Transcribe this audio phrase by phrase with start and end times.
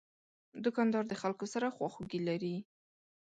[0.63, 2.55] دوکاندار د خلکو سره خواخوږي لري.